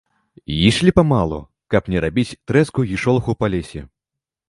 [0.69, 1.39] Ішлі памалу,
[1.75, 3.89] каб не рабіць трэску і шолаху па лесе.